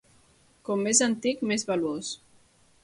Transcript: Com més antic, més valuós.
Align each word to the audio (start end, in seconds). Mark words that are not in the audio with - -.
Com 0.69 0.81
més 0.87 1.03
antic, 1.09 1.45
més 1.53 1.67
valuós. 1.73 2.13